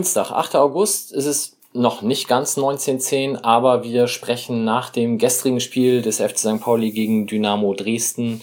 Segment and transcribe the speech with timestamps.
[0.00, 0.56] Dienstag, 8.
[0.56, 1.12] August.
[1.12, 6.38] Es ist noch nicht ganz 1910, aber wir sprechen nach dem gestrigen Spiel des FC
[6.38, 6.60] St.
[6.62, 8.40] Pauli gegen Dynamo Dresden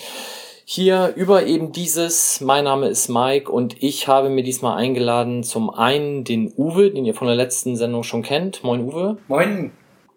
[0.65, 2.41] hier über eben dieses.
[2.41, 7.05] Mein Name ist Mike und ich habe mir diesmal eingeladen zum einen den Uwe, den
[7.05, 8.63] ihr von der letzten Sendung schon kennt.
[8.63, 9.17] Moin Uwe.
[9.27, 9.71] Moin.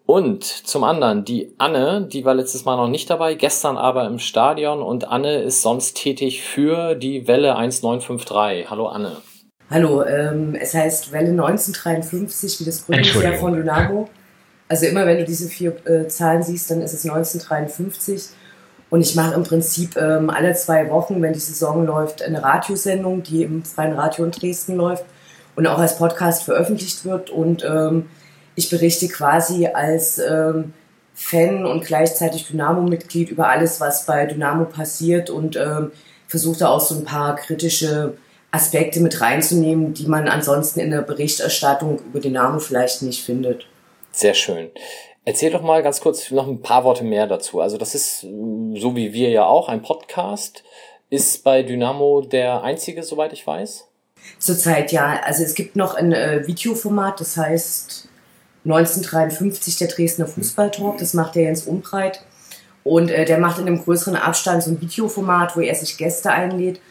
[0.05, 4.19] Und zum anderen die Anne, die war letztes Mal noch nicht dabei, gestern aber im
[4.19, 8.69] Stadion und Anne ist sonst tätig für die Welle 1953.
[8.69, 9.17] Hallo Anne.
[9.73, 14.09] Hallo, ähm, es heißt Welle 1953, wie das Gründungsjahr von Dynamo.
[14.67, 18.31] Also immer wenn du diese vier äh, Zahlen siehst, dann ist es 1953.
[18.89, 23.23] Und ich mache im Prinzip ähm, alle zwei Wochen, wenn die Saison läuft, eine Radiosendung,
[23.23, 25.05] die im Freien Radio in Dresden läuft
[25.55, 27.29] und auch als Podcast veröffentlicht wird.
[27.29, 28.07] Und ähm,
[28.55, 30.73] ich berichte quasi als ähm,
[31.13, 35.93] Fan und gleichzeitig Dynamo-Mitglied über alles, was bei Dynamo passiert und ähm,
[36.27, 38.15] versuche da auch so ein paar kritische
[38.51, 43.65] Aspekte mit reinzunehmen, die man ansonsten in der Berichterstattung über Dynamo vielleicht nicht findet.
[44.11, 44.69] Sehr schön.
[45.23, 47.61] Erzähl doch mal ganz kurz noch ein paar Worte mehr dazu.
[47.61, 50.63] Also das ist, so wie wir ja auch, ein Podcast.
[51.09, 53.87] Ist bei Dynamo der einzige, soweit ich weiß?
[54.39, 55.21] Zurzeit ja.
[55.23, 58.09] Also es gibt noch ein äh, Videoformat, das heißt
[58.65, 60.97] 1953 der Dresdner Fußballtalk.
[60.97, 62.23] Das macht der Jens Umbreit.
[62.83, 66.31] Und äh, der macht in einem größeren Abstand so ein Videoformat, wo er sich Gäste
[66.31, 66.81] einlädt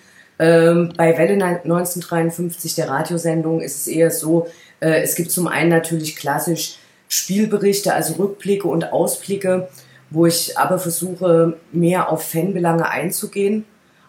[0.41, 4.47] ähm, bei Welle 1953, der Radiosendung, ist es eher so,
[4.81, 9.69] äh, es gibt zum einen natürlich klassisch Spielberichte, also Rückblicke und Ausblicke,
[10.09, 13.67] wo ich aber versuche, mehr auf Fanbelange einzugehen.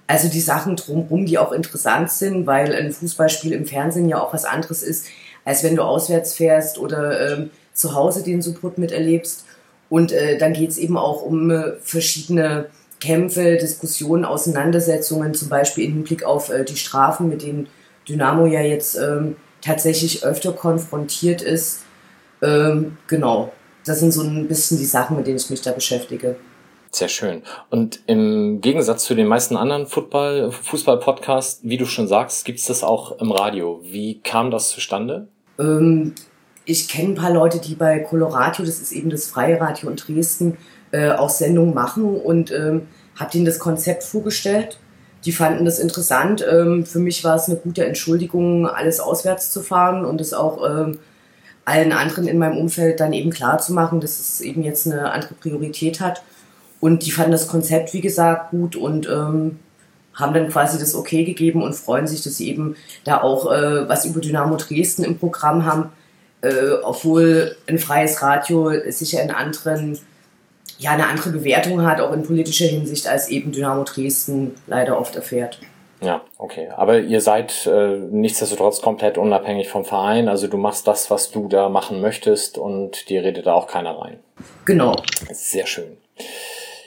[0.08, 4.34] Also die Sachen drumherum, die auch interessant sind, weil ein Fußballspiel im Fernsehen ja auch
[4.34, 5.08] was anderes ist,
[5.44, 9.46] als wenn du auswärts fährst oder ähm, zu Hause den Support miterlebst.
[9.90, 12.68] Und äh, dann geht's eben auch um äh, verschiedene
[13.02, 17.68] Kämpfe, Diskussionen, Auseinandersetzungen, zum Beispiel im Hinblick auf äh, die Strafen, mit denen
[18.08, 21.82] Dynamo ja jetzt ähm, tatsächlich öfter konfrontiert ist.
[22.42, 23.52] Ähm, genau,
[23.86, 26.36] das sind so ein bisschen die Sachen, mit denen ich mich da beschäftige.
[26.92, 27.42] Sehr schön.
[27.70, 32.66] Und im Gegensatz zu den meisten anderen Football, Fußball-Podcasts, wie du schon sagst, gibt es
[32.66, 33.80] das auch im Radio.
[33.84, 35.28] Wie kam das zustande?
[35.58, 36.14] Ähm,
[36.66, 39.96] ich kenne ein paar Leute, die bei Colorado, das ist eben das Freie Radio in
[39.96, 40.58] Dresden,
[40.92, 44.78] äh, auch Sendungen machen und ähm, habe denen das Konzept vorgestellt.
[45.26, 46.46] Die fanden das interessant.
[46.50, 50.68] Ähm, für mich war es eine gute Entschuldigung, alles auswärts zu fahren und es auch
[50.68, 51.00] ähm,
[51.64, 55.12] allen anderen in meinem Umfeld dann eben klar zu machen, dass es eben jetzt eine
[55.12, 56.24] andere Priorität hat.
[56.80, 59.60] Und die fanden das Konzept, wie gesagt, gut und ähm,
[60.16, 63.88] haben dann quasi das Okay gegeben und freuen sich, dass sie eben da auch äh,
[63.88, 65.90] was über Dynamo Dresden im Programm haben,
[66.42, 70.00] äh, obwohl ein freies Radio sicher in anderen
[70.82, 75.16] ja eine andere Bewertung hat, auch in politischer Hinsicht, als eben Dynamo Dresden leider oft
[75.16, 75.60] erfährt.
[76.02, 76.70] Ja, okay.
[76.76, 80.28] Aber ihr seid äh, nichtsdestotrotz komplett unabhängig vom Verein.
[80.28, 84.00] Also du machst das, was du da machen möchtest und dir redet da auch keiner
[84.00, 84.20] rein.
[84.66, 84.96] Genau.
[85.32, 85.98] Sehr schön.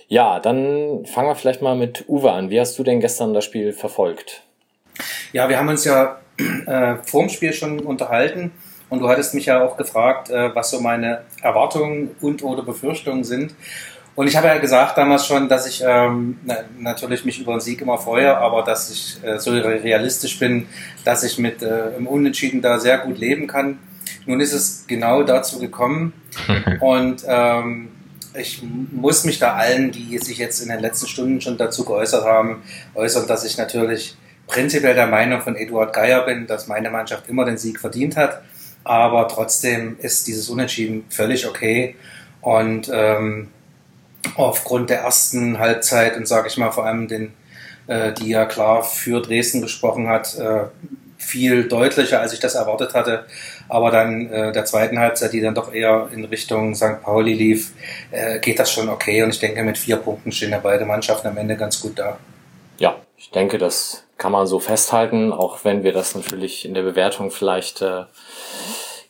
[0.09, 2.51] Ja, dann fangen wir vielleicht mal mit Uwe an.
[2.51, 4.43] Wie hast du denn gestern das Spiel verfolgt?
[5.33, 6.19] Ja, wir haben uns ja
[6.67, 8.51] äh, vor dem Spiel schon unterhalten
[8.89, 13.25] und du hattest mich ja auch gefragt, äh, was so meine Erwartungen und oder Befürchtungen
[13.25, 13.55] sind.
[14.17, 17.61] Und ich habe ja gesagt damals schon, dass ich ähm, na, natürlich mich über den
[17.61, 20.67] Sieg immer freue, aber dass ich äh, so realistisch bin,
[21.05, 23.79] dass ich mit äh, im Unentschieden da sehr gut leben kann.
[24.27, 26.13] Nun ist es genau dazu gekommen
[26.81, 27.89] und ähm,
[28.37, 32.25] ich muss mich da allen, die sich jetzt in den letzten Stunden schon dazu geäußert
[32.25, 32.63] haben,
[32.95, 34.17] äußern, dass ich natürlich
[34.47, 38.43] prinzipiell der Meinung von Eduard Geier bin, dass meine Mannschaft immer den Sieg verdient hat
[38.85, 41.97] aber trotzdem ist dieses Unentschieden völlig okay.
[42.41, 43.49] Und ähm,
[44.37, 47.33] aufgrund der ersten Halbzeit und sage ich mal vor allem den,
[47.87, 50.65] äh, die ja klar für Dresden gesprochen hat, äh,
[51.17, 53.25] viel deutlicher, als ich das erwartet hatte.
[53.69, 57.03] Aber dann äh, der zweiten Halbzeit, die dann doch eher in Richtung St.
[57.03, 57.73] Pauli lief,
[58.11, 59.23] äh, geht das schon okay.
[59.23, 62.19] Und ich denke, mit vier Punkten stehen ja beide Mannschaften am Ende ganz gut da.
[62.79, 66.83] Ja, ich denke, das kann man so festhalten, auch wenn wir das natürlich in der
[66.83, 68.05] Bewertung vielleicht äh,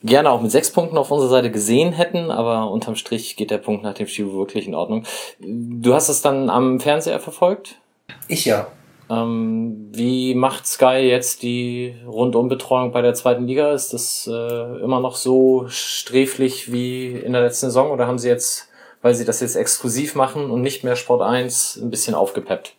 [0.03, 3.59] gerne auch mit sechs Punkten auf unserer Seite gesehen hätten, aber unterm Strich geht der
[3.59, 5.05] Punkt nach dem Spiel wirklich in Ordnung.
[5.41, 7.77] Du hast es dann am Fernseher verfolgt?
[8.29, 8.69] Ich ja.
[9.11, 13.73] Ähm, wie macht Sky jetzt die Rundumbetreuung bei der zweiten Liga?
[13.73, 18.29] Ist das äh, immer noch so sträflich wie in der letzten Saison oder haben sie
[18.29, 18.69] jetzt,
[19.03, 22.75] weil sie das jetzt exklusiv machen und nicht mehr Sport 1, ein bisschen aufgepeppt?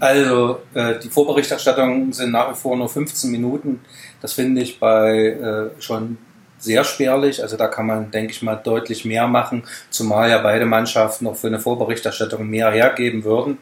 [0.00, 3.80] Also äh, die Vorberichterstattungen sind nach wie vor nur 15 Minuten.
[4.20, 6.18] Das finde ich bei äh, schon
[6.58, 7.42] sehr spärlich.
[7.42, 11.36] Also da kann man, denke ich mal, deutlich mehr machen, zumal ja beide Mannschaften noch
[11.36, 13.58] für eine Vorberichterstattung mehr hergeben würden.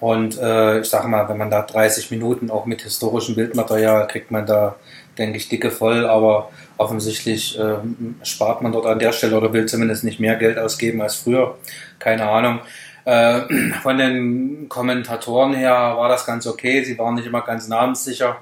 [0.00, 4.30] Und äh, ich sage mal, wenn man da 30 Minuten auch mit historischem Bildmaterial kriegt
[4.30, 4.76] man da,
[5.18, 6.06] denke ich, dicke voll.
[6.06, 7.76] Aber offensichtlich äh,
[8.22, 11.58] spart man dort an der Stelle oder will zumindest nicht mehr Geld ausgeben als früher.
[11.98, 12.60] Keine Ahnung.
[13.04, 13.40] Äh,
[13.82, 16.84] von den Kommentatoren her war das ganz okay.
[16.84, 18.38] Sie waren nicht immer ganz namenssicher.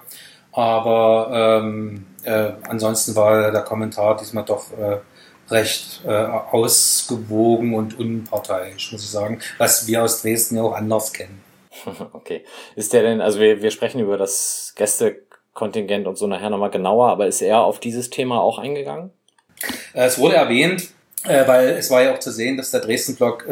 [0.53, 4.99] Aber ähm, äh, ansonsten war der Kommentar diesmal doch äh,
[5.51, 11.13] recht äh, ausgewogen und unparteiisch, muss ich sagen, was wir aus Dresden ja auch anders
[11.13, 11.43] kennen.
[12.13, 12.45] Okay.
[12.75, 17.09] Ist der denn, also wir, wir sprechen über das Gästekontingent und so nachher nochmal genauer,
[17.09, 19.11] aber ist er auf dieses Thema auch eingegangen?
[19.95, 20.89] Äh, es wurde erwähnt,
[21.25, 23.47] äh, weil es war ja auch zu sehen, dass der Dresden-Block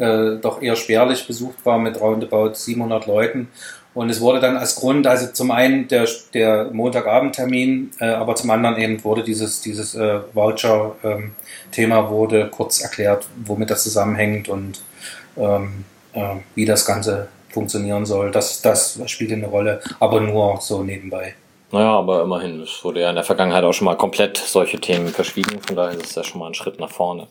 [0.00, 3.48] äh, doch eher spärlich besucht war mit roundabout 700 Leuten.
[3.92, 8.50] Und es wurde dann als Grund, also zum einen der, der Montagabendtermin, äh, aber zum
[8.50, 14.80] anderen eben wurde dieses, dieses äh, Voucher-Thema ähm, wurde kurz erklärt, womit das zusammenhängt und
[15.36, 18.30] ähm, äh, wie das Ganze funktionieren soll.
[18.30, 21.34] Das, das spielt eine Rolle, aber nur so nebenbei.
[21.72, 25.08] Naja, aber immerhin, es wurde ja in der Vergangenheit auch schon mal komplett solche Themen
[25.08, 27.28] verschwiegen, von daher ist es ja schon mal ein Schritt nach vorne.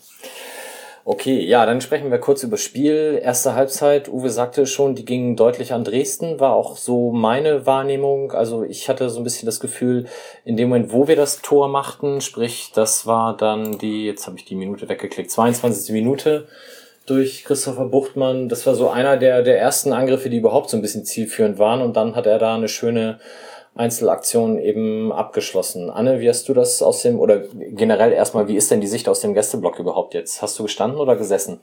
[1.06, 3.19] Okay, ja, dann sprechen wir kurz über Spiel.
[3.24, 8.31] Erste Halbzeit, Uwe sagte schon, die ging deutlich an Dresden, war auch so meine Wahrnehmung.
[8.31, 10.06] Also ich hatte so ein bisschen das Gefühl,
[10.46, 14.38] in dem Moment, wo wir das Tor machten, sprich, das war dann die, jetzt habe
[14.38, 15.94] ich die Minute weggeklickt, 22.
[15.94, 16.48] Minute,
[17.10, 18.50] durch Christopher Buchtmann.
[18.50, 21.81] Das war so einer der, der ersten Angriffe, die überhaupt so ein bisschen zielführend waren.
[21.81, 23.19] Und dann hat er da eine schöne
[23.80, 25.90] Einzelaktion eben abgeschlossen.
[25.90, 29.08] Anne, wie hast du das aus dem, oder generell erstmal, wie ist denn die Sicht
[29.08, 30.42] aus dem Gästeblock überhaupt jetzt?
[30.42, 31.62] Hast du gestanden oder gesessen?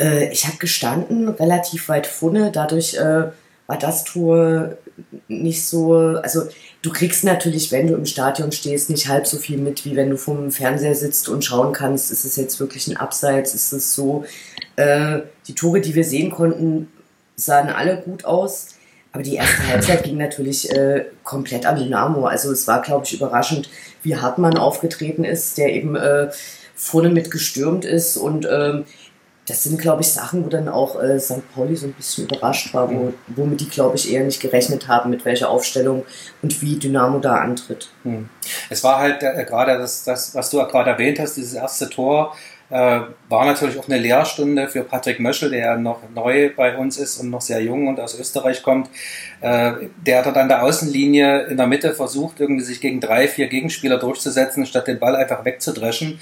[0.00, 2.50] Äh, ich habe gestanden, relativ weit vorne.
[2.52, 3.28] Dadurch äh,
[3.66, 4.76] war das Tor
[5.28, 6.44] nicht so, also
[6.80, 10.08] du kriegst natürlich, wenn du im Stadion stehst, nicht halb so viel mit, wie wenn
[10.08, 13.94] du vom Fernseher sitzt und schauen kannst, ist es jetzt wirklich ein Abseits, ist es
[13.94, 14.24] so.
[14.76, 16.90] Äh, die Tore, die wir sehen konnten,
[17.36, 18.77] sahen alle gut aus.
[19.18, 22.26] Aber die erste Halbzeit ging natürlich äh, komplett an Dynamo.
[22.26, 23.68] Also es war, glaube ich, überraschend,
[24.04, 26.28] wie Hartmann aufgetreten ist, der eben äh,
[26.76, 28.84] vorne mit gestürmt ist und ähm,
[29.44, 31.42] das sind, glaube ich, Sachen, wo dann auch äh, St.
[31.52, 35.10] Pauli so ein bisschen überrascht war, wo, womit die, glaube ich, eher nicht gerechnet haben,
[35.10, 36.04] mit welcher Aufstellung
[36.40, 37.88] und wie Dynamo da antritt.
[38.04, 38.28] Hm.
[38.70, 42.36] Es war halt äh, gerade das, das, was du gerade erwähnt hast, dieses erste Tor,
[42.70, 47.30] war natürlich auch eine Lehrstunde für Patrick Möschel, der noch neu bei uns ist und
[47.30, 48.90] noch sehr jung und aus Österreich kommt.
[49.40, 49.72] Äh,
[50.04, 53.98] der hat an der Außenlinie in der Mitte versucht, irgendwie sich gegen drei, vier Gegenspieler
[53.98, 56.20] durchzusetzen, statt den Ball einfach wegzudreschen.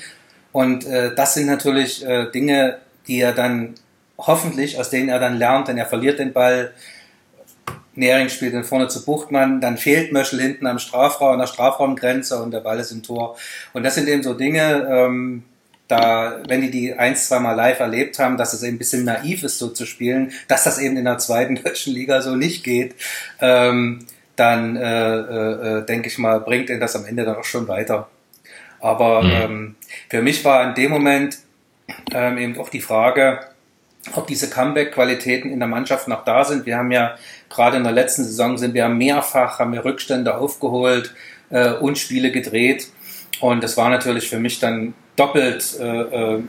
[0.53, 2.79] Und äh, das sind natürlich äh, Dinge,
[3.09, 3.75] die er dann
[4.19, 6.73] hoffentlich, aus denen er dann lernt, denn er verliert den Ball.
[7.95, 12.41] Nering spielt dann vorne zu Buchtmann, dann fehlt Möschel hinten am Strafraum, an der Strafraumgrenze
[12.43, 13.37] und der Ball ist im Tor.
[13.73, 15.45] Und das sind eben so Dinge, ähm,
[15.89, 19.05] da, wenn die die ein, zwei Mal live erlebt haben, dass es eben ein bisschen
[19.05, 22.65] naiv ist, so zu spielen, dass das eben in der zweiten deutschen Liga so nicht
[22.65, 22.95] geht,
[23.41, 27.45] ähm, dann äh, äh, äh, denke ich mal, bringt ihn das am Ende dann auch
[27.45, 28.09] schon weiter.
[28.81, 29.31] Aber mhm.
[29.31, 29.75] ähm,
[30.11, 31.39] für mich war in dem Moment
[32.13, 33.41] ähm, eben auch die Frage,
[34.15, 36.67] ob diese Comeback-Qualitäten in der Mannschaft noch da sind.
[36.67, 37.17] Wir haben ja
[37.49, 41.15] gerade in der letzten Saison sind wir mehrfach, haben wir Rückstände aufgeholt
[41.51, 42.89] äh, und Spiele gedreht.
[43.41, 46.43] Und das war natürlich für mich dann doppelt äh, äh,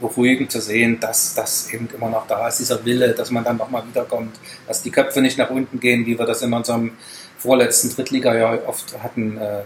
[0.00, 3.56] beruhigend zu sehen, dass das eben immer noch da ist, dieser Wille, dass man dann
[3.56, 6.92] nochmal wiederkommt, dass die Köpfe nicht nach unten gehen, wie wir das in unserem
[7.38, 9.36] vorletzten Drittliga-Jahr oft hatten.
[9.38, 9.62] Äh,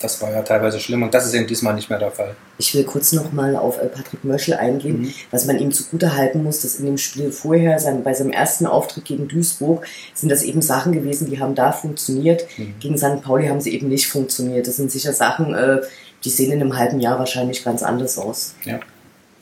[0.00, 2.36] das war ja teilweise schlimm und das ist eben diesmal nicht mehr der Fall.
[2.58, 5.14] Ich will kurz nochmal auf äh, Patrick Möschel eingehen, mhm.
[5.30, 9.06] was man ihm zugute halten muss, dass in dem Spiel vorher, bei seinem ersten Auftritt
[9.06, 12.46] gegen Duisburg, sind das eben Sachen gewesen, die haben da funktioniert.
[12.58, 12.74] Mhm.
[12.80, 13.22] Gegen St.
[13.22, 14.66] Pauli haben sie eben nicht funktioniert.
[14.66, 15.80] Das sind sicher Sachen, äh,
[16.24, 18.54] die sehen in einem halben Jahr wahrscheinlich ganz anders aus.
[18.64, 18.80] Ja,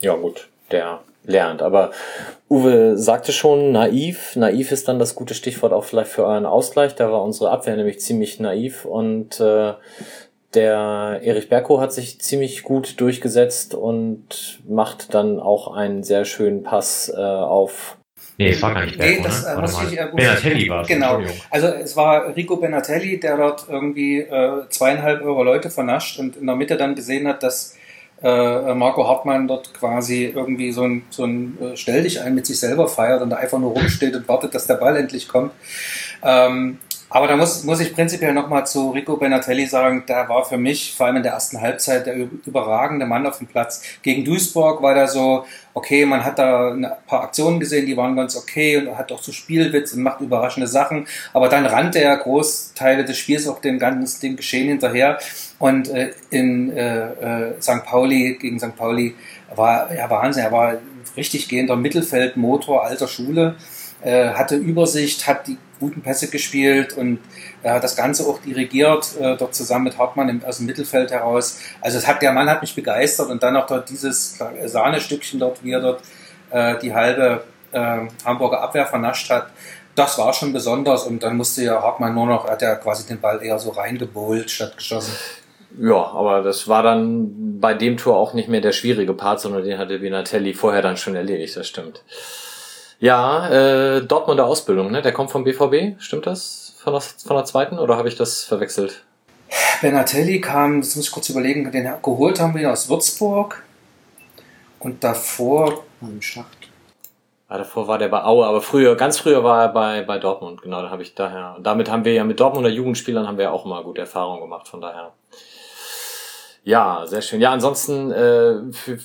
[0.01, 1.61] ja gut, der lernt.
[1.61, 1.91] Aber
[2.49, 4.35] Uwe sagte schon, naiv.
[4.35, 6.95] Naiv ist dann das gute Stichwort auch vielleicht für euren Ausgleich.
[6.95, 9.73] Da war unsere Abwehr nämlich ziemlich naiv und äh,
[10.53, 16.63] der Erich Berko hat sich ziemlich gut durchgesetzt und macht dann auch einen sehr schönen
[16.63, 17.97] Pass äh, auf.
[18.37, 19.61] Nee, es war gar nicht Berko, nee, das, ne?
[19.61, 20.87] muss ich, äh, Benatelli war es.
[20.87, 21.21] Genau.
[21.49, 26.47] Also es war Rico Benatelli, der dort irgendwie äh, zweieinhalb Euro Leute vernascht und in
[26.47, 27.75] der Mitte dann gesehen hat, dass
[28.23, 32.45] äh, Marco Hartmann dort quasi irgendwie so ein, so ein äh, Stell dich ein mit
[32.45, 35.51] sich selber feiert und da einfach nur rumsteht und wartet, dass der Ball endlich kommt.
[36.23, 36.79] Ähm,
[37.13, 40.95] Aber da muss, muss ich prinzipiell nochmal zu Rico Benatelli sagen, der war für mich
[40.97, 43.83] vor allem in der ersten Halbzeit der überragende Mann auf dem Platz.
[44.01, 48.15] Gegen Duisburg war der so, okay, man hat da ein paar Aktionen gesehen, die waren
[48.15, 51.05] ganz okay und hat auch so Spielwitz und macht überraschende Sachen.
[51.33, 55.19] Aber dann rannte er Großteile des Spiels auch dem ganzen dem Geschehen hinterher.
[55.59, 57.85] Und äh, in äh, äh, St.
[57.85, 58.75] Pauli, gegen St.
[58.75, 59.13] Pauli,
[59.55, 60.45] war ja, Wahnsinn.
[60.45, 60.77] Er war
[61.15, 63.53] richtig gehender Mittelfeldmotor alter Schule,
[64.01, 67.19] äh, hatte Übersicht, hat die guten Pässe gespielt und
[67.61, 71.59] äh, das Ganze auch dirigiert, äh, dort zusammen mit Hartmann im, aus dem Mittelfeld heraus.
[71.81, 75.61] Also es hat, der Mann hat mich begeistert und dann noch dort dieses Sahnestückchen dort,
[75.61, 76.01] wie er dort
[76.51, 79.47] äh, die halbe äh, Hamburger Abwehr vernascht hat.
[79.95, 83.19] Das war schon besonders und dann musste ja Hartmann nur noch, hat er quasi den
[83.19, 85.13] Ball eher so reingebohlt statt geschossen.
[85.79, 89.63] Ja, aber das war dann bei dem Tor auch nicht mehr der schwierige Part, sondern
[89.63, 92.03] den hatte Vinatelli vorher dann schon erledigt, das stimmt.
[93.03, 95.01] Ja, äh, Dortmunder Ausbildung, ne?
[95.01, 96.73] Der kommt vom BVB, stimmt das?
[96.77, 99.03] Von der, von der zweiten oder habe ich das verwechselt?
[99.81, 103.61] Benatelli kam, das muss ich kurz überlegen, den geholt haben wir aus Würzburg
[104.79, 106.69] und davor am Schacht.
[107.49, 110.61] Ja, davor war der bei Aue, aber früher, ganz früher war er bei, bei Dortmund,
[110.61, 111.55] genau, da habe ich daher.
[111.57, 114.69] Und damit haben wir ja mit Dortmunder Jugendspielern haben wir auch immer gute Erfahrungen gemacht,
[114.69, 115.11] von daher.
[116.65, 117.41] Ja, sehr schön.
[117.41, 118.55] Ja, ansonsten, äh,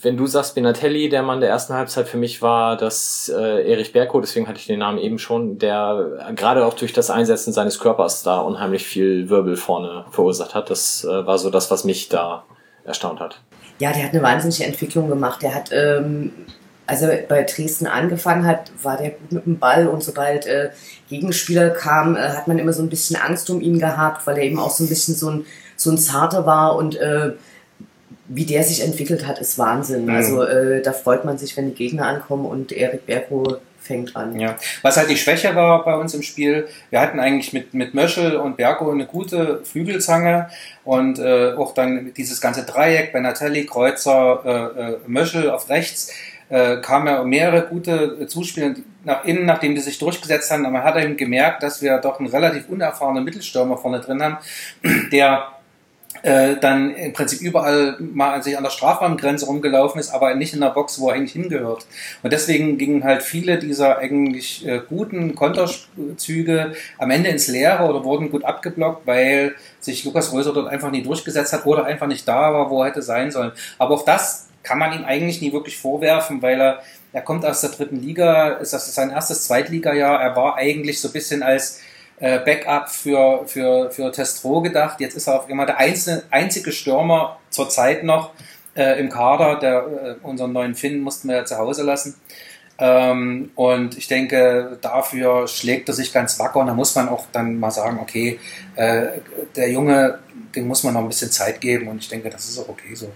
[0.03, 3.93] wenn du sagst Benatelli, der Mann der ersten Halbzeit für mich war das äh, Erich
[3.93, 7.81] Berko, deswegen hatte ich den Namen eben schon, der gerade auch durch das Einsetzen seines
[7.81, 10.71] Körpers da unheimlich viel Wirbel vorne verursacht hat.
[10.71, 12.45] Das äh, war so das, was mich da
[12.85, 13.41] erstaunt hat.
[13.81, 15.43] Ja, der hat eine wahnsinnige Entwicklung gemacht.
[15.43, 16.33] Der hat, ähm,
[16.87, 20.71] als er bei Dresden angefangen hat, war der gut mit dem Ball und sobald äh,
[21.09, 24.45] Gegenspieler kam, äh, hat man immer so ein bisschen Angst um ihn gehabt, weil er
[24.45, 25.45] eben auch so ein bisschen so ein,
[25.79, 27.33] so ein Zarter war und äh,
[28.29, 30.05] wie der sich entwickelt hat, ist Wahnsinn.
[30.05, 30.11] Mhm.
[30.11, 34.39] Also äh, da freut man sich, wenn die Gegner ankommen und Erik Berko fängt an.
[34.39, 34.57] Ja.
[34.83, 38.37] Was halt die Schwäche war bei uns im Spiel, wir hatten eigentlich mit, mit Möschel
[38.37, 40.51] und Berko eine gute Flügelzange
[40.85, 46.13] und äh, auch dann dieses ganze Dreieck, Benatelli, Kreuzer, äh, äh, Möschel auf rechts,
[46.51, 50.67] äh, kamen ja mehrere gute Zuspieler nach innen, nachdem die sich durchgesetzt haben.
[50.67, 54.39] Aber man hat eben gemerkt, dass wir doch einen relativ unerfahrenen Mittelstürmer vorne drin haben,
[55.13, 55.47] der
[56.23, 60.61] äh, dann im Prinzip überall mal sich an der Strafraumgrenze rumgelaufen ist, aber nicht in
[60.61, 61.87] der Box, wo er eigentlich hingehört.
[62.23, 68.05] Und deswegen gingen halt viele dieser eigentlich äh, guten Konterzüge am Ende ins Leere oder
[68.05, 72.27] wurden gut abgeblockt, weil sich Lukas Röser dort einfach nie durchgesetzt hat oder einfach nicht
[72.27, 73.53] da war, wo er hätte sein sollen.
[73.79, 76.83] Aber auch das kann man ihm eigentlich nie wirklich vorwerfen, weil er,
[77.13, 81.09] er kommt aus der dritten Liga, ist das sein erstes Zweitligajahr, er war eigentlich so
[81.09, 81.81] ein bisschen als
[82.21, 85.01] äh, Backup für, für, für Testro gedacht.
[85.01, 88.33] Jetzt ist er auf immer der einzelne, einzige Stürmer zurzeit noch
[88.75, 89.59] äh, im Kader.
[89.59, 92.15] Der, äh, unseren neuen Finn mussten wir ja zu Hause lassen.
[92.81, 97.27] Ähm, und ich denke, dafür schlägt er sich ganz wacker und da muss man auch
[97.33, 98.39] dann mal sagen, okay,
[98.77, 99.07] äh,
[99.57, 100.21] der Junge,
[100.55, 102.95] dem muss man noch ein bisschen Zeit geben und ich denke, das ist auch okay
[102.95, 103.11] so.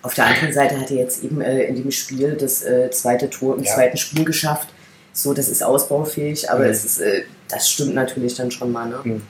[0.00, 3.28] Auf der anderen Seite hat er jetzt eben äh, in dem Spiel das äh, zweite
[3.28, 3.74] Tor im ja.
[3.74, 4.68] zweiten Spiel geschafft.
[5.12, 6.70] So, das ist ausbaufähig, aber mhm.
[6.70, 8.88] es ist, äh, das stimmt natürlich dann schon mal.
[8.88, 9.00] Ne?
[9.04, 9.22] Mhm.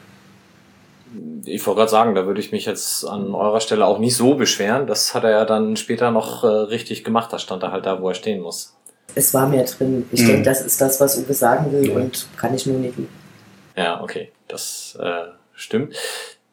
[1.44, 4.34] Ich wollte gerade sagen, da würde ich mich jetzt an eurer Stelle auch nicht so
[4.34, 4.86] beschweren.
[4.86, 7.32] Das hat er ja dann später noch äh, richtig gemacht.
[7.32, 8.74] Da stand er halt da, wo er stehen muss.
[9.14, 10.06] Es war mehr drin.
[10.12, 10.28] Ich mhm.
[10.28, 13.08] denke, das ist das, was Uwe sagen will und kann ich nur nicken.
[13.76, 15.24] Ja, okay, das äh,
[15.54, 15.96] stimmt.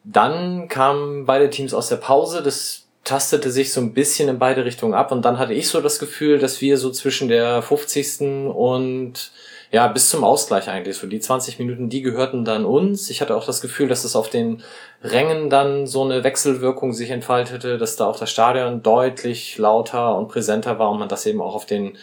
[0.04, 2.42] Dann kamen beide Teams aus der Pause.
[2.42, 5.80] Das tastete sich so ein bisschen in beide Richtungen ab und dann hatte ich so
[5.80, 8.20] das Gefühl, dass wir so zwischen der 50.
[8.54, 9.32] und
[9.72, 13.08] ja, bis zum Ausgleich eigentlich, so die 20 Minuten, die gehörten dann uns.
[13.08, 14.62] Ich hatte auch das Gefühl, dass es auf den
[15.02, 20.28] Rängen dann so eine Wechselwirkung sich entfaltete, dass da auch das Stadion deutlich lauter und
[20.28, 21.96] präsenter war und man das eben auch auf den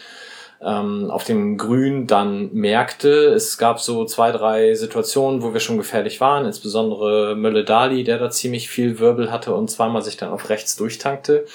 [0.62, 3.28] ähm, auf dem Grün dann merkte.
[3.34, 8.18] Es gab so zwei, drei Situationen, wo wir schon gefährlich waren, insbesondere Mölle Dali, der
[8.18, 11.46] da ziemlich viel Wirbel hatte und zweimal sich dann auf rechts durchtankte.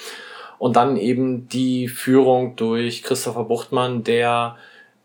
[0.57, 4.55] Und dann eben die Führung durch Christopher Buchtmann, der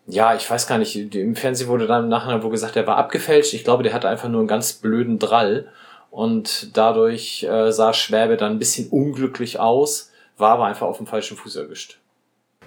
[0.09, 3.53] ja, ich weiß gar nicht, im Fernsehen wurde dann nachher wohl gesagt, er war abgefälscht.
[3.53, 5.71] Ich glaube, der hatte einfach nur einen ganz blöden Drall.
[6.11, 11.07] Und dadurch äh, sah Schwäbe dann ein bisschen unglücklich aus, war aber einfach auf dem
[11.07, 11.99] falschen Fuß erwischt.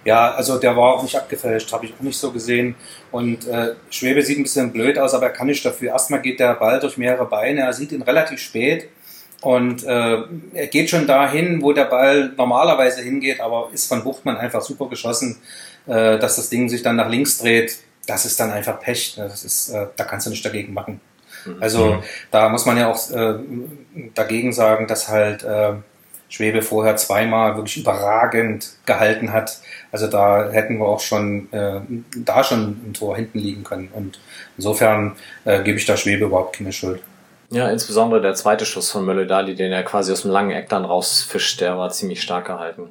[0.06, 2.76] Ja, also der war auch nicht abgefälscht, habe ich auch nicht so gesehen.
[3.12, 5.90] Und äh, Schwebe sieht ein bisschen blöd aus, aber er kann nicht dafür.
[5.90, 8.90] Erstmal geht der Ball durch mehrere Beine, er sieht ihn relativ spät
[9.42, 10.22] und äh,
[10.54, 14.88] er geht schon dahin, wo der Ball normalerweise hingeht, aber ist von Buchtmann einfach super
[14.88, 15.40] geschossen,
[15.88, 17.78] äh, dass das Ding sich dann nach links dreht.
[18.08, 19.16] Das ist dann einfach Pech.
[19.18, 21.00] Das ist, äh, da kannst du nicht dagegen machen.
[21.46, 21.58] Mhm.
[21.60, 22.04] Also mhm.
[22.32, 23.36] da muss man ja auch äh,
[24.14, 25.74] dagegen sagen, dass halt äh,
[26.30, 29.60] Schwebe vorher zweimal wirklich überragend gehalten hat.
[29.92, 31.82] Also da hätten wir auch schon äh,
[32.16, 33.90] da schon ein Tor hinten liegen können.
[33.94, 34.20] Und
[34.58, 37.02] insofern äh, gebe ich da Schwebe überhaupt keine Schuld.
[37.50, 40.86] Ja, insbesondere der zweite Schuss von Mölle-Dali, den er quasi aus dem langen Eck dann
[40.86, 42.90] rausfischt, der war ziemlich stark gehalten.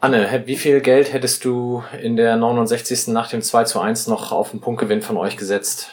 [0.00, 3.08] Anne, wie viel Geld hättest du in der 69.
[3.08, 5.90] nach dem 2 zu 1 noch auf den Punktgewinn von euch gesetzt?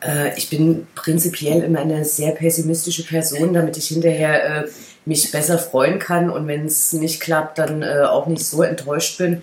[0.00, 4.68] Äh, ich bin prinzipiell immer eine sehr pessimistische Person, damit ich hinterher äh,
[5.06, 9.18] mich besser freuen kann und wenn es nicht klappt, dann äh, auch nicht so enttäuscht
[9.18, 9.42] bin.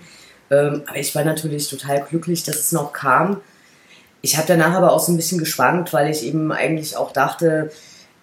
[0.50, 3.40] Ähm, aber ich war natürlich total glücklich, dass es noch kam.
[4.22, 7.70] Ich habe danach aber auch so ein bisschen geschwankt, weil ich eben eigentlich auch dachte,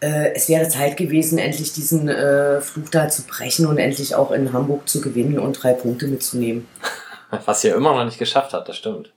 [0.06, 4.54] es wäre Zeit gewesen, endlich diesen äh, Fluch da zu brechen und endlich auch in
[4.54, 6.68] Hamburg zu gewinnen und drei Punkte mitzunehmen.
[7.46, 9.12] Was ihr immer noch nicht geschafft hat, das stimmt.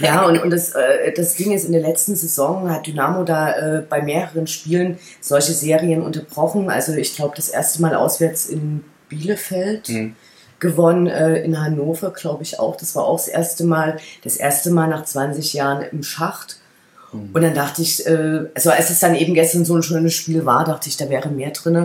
[0.00, 3.52] Ja, und, und das, äh, das Ding ist, in der letzten Saison hat Dynamo da
[3.52, 6.70] äh, bei mehreren Spielen solche Serien unterbrochen.
[6.70, 9.88] Also ich glaube, das erste Mal auswärts in Bielefeld.
[9.88, 10.16] Mhm
[10.62, 12.76] gewonnen, äh, in Hannover, glaube ich auch.
[12.76, 16.60] Das war auch das erste Mal, das erste Mal nach 20 Jahren im Schacht.
[17.12, 17.30] Mhm.
[17.32, 20.44] Und dann dachte ich, äh, also als es dann eben gestern so ein schönes Spiel
[20.44, 21.76] war, dachte ich, da wäre mehr drin.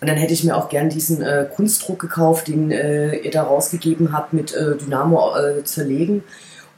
[0.00, 3.42] Und dann hätte ich mir auch gern diesen äh, Kunstdruck gekauft, den äh, ihr da
[3.42, 6.22] rausgegeben habt, mit äh, Dynamo äh, zerlegen.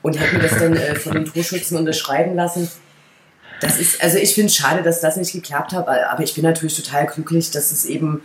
[0.03, 2.71] Und hätte mir das dann äh, von den Torschützen unterschreiben lassen.
[3.61, 6.45] Das ist, also ich finde es schade, dass das nicht geklappt hat, aber ich bin
[6.45, 8.23] natürlich total glücklich, dass es eben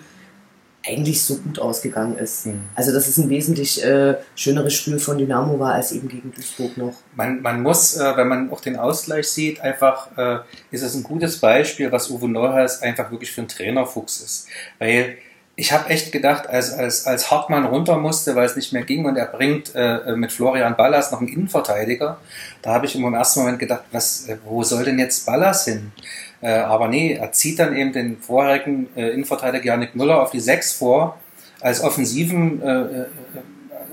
[0.87, 2.45] eigentlich so gut ausgegangen ist.
[2.45, 2.61] Mhm.
[2.75, 6.77] Also dass es ein wesentlich äh, schöneres Spiel von Dynamo war als eben gegen Duisburg
[6.77, 6.93] noch.
[7.15, 10.39] Man, man muss, äh, wenn man auch den Ausgleich sieht, einfach äh,
[10.71, 14.47] ist es ein gutes Beispiel, was Uwe Neuhaus einfach wirklich für ein Trainerfuchs ist.
[14.79, 15.17] Weil
[15.57, 19.05] ich habe echt gedacht, als, als, als Hartmann runter musste, weil es nicht mehr ging
[19.05, 22.17] und er bringt äh, mit Florian Ballas noch einen Innenverteidiger,
[22.61, 25.93] da habe ich im ersten Moment gedacht, was, äh, wo soll denn jetzt Ballas hin?
[26.41, 30.39] Äh, aber nee, er zieht dann eben den vorherigen äh, Innenverteidiger Janik Müller auf die
[30.39, 31.19] 6 vor,
[31.61, 33.05] als offensiven, äh, äh,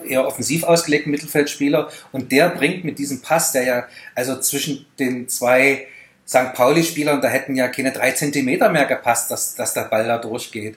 [0.08, 1.88] eher offensiv ausgelegten Mittelfeldspieler.
[2.10, 3.84] Und der bringt mit diesem Pass, der ja,
[4.14, 5.86] also zwischen den zwei
[6.26, 6.54] St.
[6.54, 10.76] Pauli-Spielern, da hätten ja keine drei Zentimeter mehr gepasst, dass, dass der Ball da durchgeht.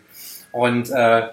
[0.51, 1.24] Und äh,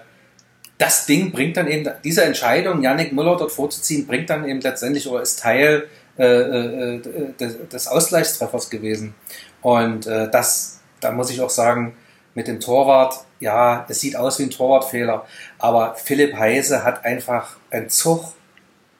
[0.77, 5.07] das Ding bringt dann eben, diese Entscheidung, Janik Müller dort vorzuziehen, bringt dann eben letztendlich
[5.07, 7.01] oder ist Teil äh, äh,
[7.39, 9.15] des, des Ausgleichstreffers gewesen.
[9.63, 11.95] Und äh, das, da muss ich auch sagen,
[12.35, 15.25] mit dem Torwart, ja, es sieht aus wie ein Torwartfehler,
[15.59, 18.33] aber Philipp Heise hat einfach einen Zug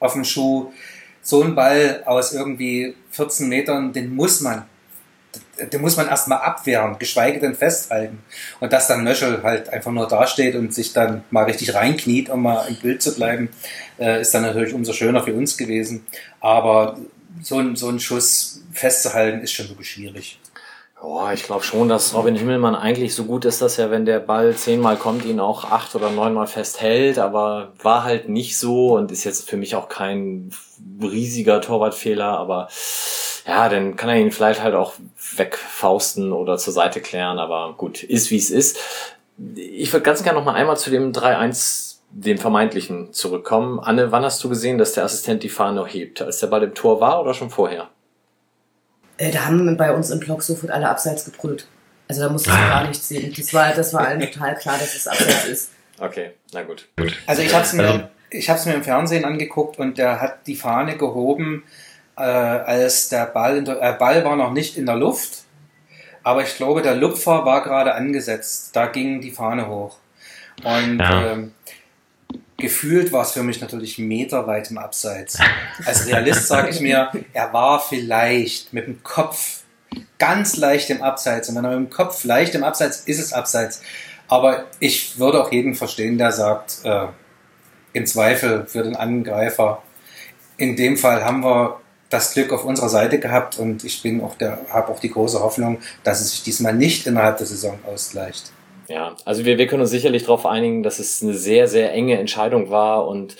[0.00, 0.72] auf dem Schuh.
[1.22, 4.66] So ein Ball aus irgendwie 14 Metern, den muss man,
[5.72, 8.22] den muss man erstmal abwehren, geschweige denn festhalten.
[8.60, 12.42] Und dass dann Möschel halt einfach nur dasteht und sich dann mal richtig reinkniet, um
[12.42, 13.48] mal im Bild zu bleiben,
[13.98, 16.06] äh, ist dann natürlich umso schöner für uns gewesen.
[16.40, 16.98] Aber
[17.42, 20.38] so ein, so ein Schuss festzuhalten, ist schon wirklich schwierig.
[21.04, 24.20] Boah, ich glaube schon, dass Robin Himmelmann eigentlich so gut ist, dass er, wenn der
[24.20, 29.12] Ball zehnmal kommt, ihn auch acht oder neunmal festhält, aber war halt nicht so und
[29.12, 30.48] ist jetzt für mich auch kein
[31.02, 32.68] riesiger Torwartfehler, aber
[33.46, 34.94] ja, dann kann er ihn vielleicht halt auch
[35.36, 38.78] wegfausten oder zur Seite klären, aber gut, ist wie es ist.
[39.56, 43.78] Ich würde ganz gerne noch mal einmal zu dem 3-1 dem vermeintlichen zurückkommen.
[43.78, 46.22] Anne, wann hast du gesehen, dass der Assistent die Fahne hebt?
[46.22, 47.90] Als der Ball im Tor war oder schon vorher?
[49.16, 51.66] Äh, da haben bei uns im Blog sofort alle abseits gebrüllt.
[52.08, 52.68] Also da musste ich ah.
[52.68, 53.32] gar nichts sehen.
[53.36, 55.70] Das war, das war allen total klar, dass es abseits ist.
[55.98, 56.88] Okay, na gut.
[57.26, 60.96] Also ich habe es mir, ich mir im Fernsehen angeguckt und der hat die Fahne
[60.96, 61.62] gehoben,
[62.16, 65.44] äh, als der Ball, der äh, Ball war noch nicht in der Luft,
[66.22, 68.74] aber ich glaube, der Lupfer war gerade angesetzt.
[68.74, 69.98] Da ging die Fahne hoch.
[70.64, 71.32] Und ja.
[71.32, 71.52] ähm,
[72.56, 75.38] gefühlt war es für mich natürlich meterweit im Abseits.
[75.84, 79.62] Als Realist sage ich mir, er war vielleicht mit dem Kopf
[80.18, 81.48] ganz leicht im Abseits.
[81.48, 83.82] Und wenn er mit dem Kopf leicht im Abseits ist es Abseits.
[84.28, 87.06] Aber ich würde auch jeden verstehen, der sagt, äh,
[87.94, 89.82] im Zweifel für den Angreifer.
[90.58, 94.36] In dem Fall haben wir das Glück auf unserer Seite gehabt und ich bin auch
[94.36, 98.52] der, habe auch die große Hoffnung, dass es sich diesmal nicht innerhalb der Saison ausgleicht.
[98.88, 102.18] Ja, also wir, wir können uns sicherlich darauf einigen, dass es eine sehr, sehr enge
[102.18, 103.36] Entscheidung war und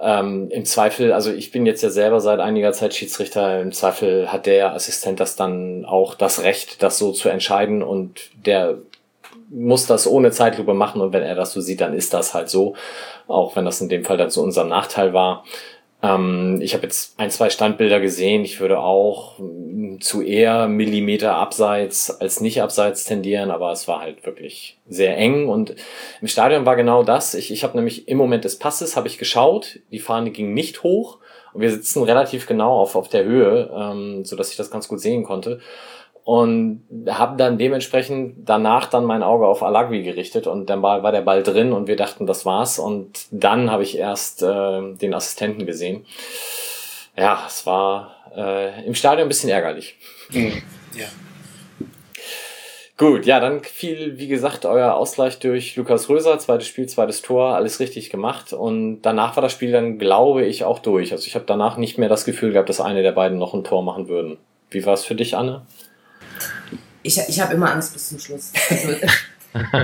[0.00, 4.32] ähm, im Zweifel, also ich bin jetzt ja selber seit einiger Zeit Schiedsrichter, im Zweifel
[4.32, 8.78] hat der Assistent das dann auch das Recht, das so zu entscheiden und der
[9.50, 12.48] muss das ohne Zeitlupe machen und wenn er das so sieht, dann ist das halt
[12.48, 12.74] so,
[13.26, 15.44] auch wenn das in dem Fall dann zu unserem Nachteil war.
[16.02, 18.44] Ähm, ich habe jetzt ein, zwei Standbilder gesehen.
[18.44, 24.00] Ich würde auch mm, zu eher Millimeter abseits als nicht abseits tendieren, aber es war
[24.00, 25.74] halt wirklich sehr eng und
[26.20, 27.34] im Stadion war genau das.
[27.34, 30.82] Ich, ich habe nämlich im Moment des Passes habe ich geschaut, die Fahne ging nicht
[30.82, 31.18] hoch
[31.52, 34.86] und wir sitzen relativ genau auf, auf der Höhe, ähm, so dass ich das ganz
[34.86, 35.60] gut sehen konnte
[36.28, 41.10] und habe dann dementsprechend danach dann mein Auge auf Alagui gerichtet und dann war, war
[41.10, 45.14] der Ball drin und wir dachten, das war's und dann habe ich erst äh, den
[45.14, 46.04] Assistenten gesehen.
[47.16, 49.96] Ja, es war äh, im Stadion ein bisschen ärgerlich.
[50.28, 50.62] Mhm.
[50.94, 51.06] Ja.
[52.98, 57.54] Gut, ja, dann fiel, wie gesagt, euer Ausgleich durch Lukas Röser, zweites Spiel, zweites Tor,
[57.54, 58.52] alles richtig gemacht.
[58.52, 61.10] Und danach war das Spiel dann, glaube ich, auch durch.
[61.10, 63.64] Also ich habe danach nicht mehr das Gefühl gehabt, dass eine der beiden noch ein
[63.64, 64.36] Tor machen würden.
[64.68, 65.62] Wie war es für dich, Anne?
[67.02, 68.52] Ich, ich habe immer Angst bis zum Schluss.
[68.70, 68.94] Also,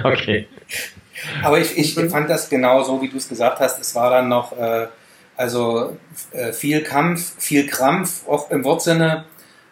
[0.09, 0.49] okay.
[1.43, 3.81] Aber ich, ich fand das genau so, wie du es gesagt hast.
[3.81, 4.89] Es war dann noch äh,
[5.37, 5.97] also
[6.33, 9.25] äh, viel Kampf, viel Krampf, auch im Wortsinne